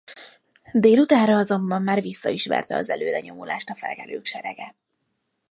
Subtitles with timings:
[0.73, 4.75] Délutánra azonban már vissza is verte az előrenyomulást a felkelők serege.